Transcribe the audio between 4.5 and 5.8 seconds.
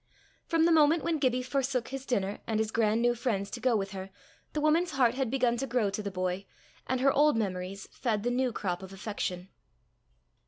the woman's heart had begun to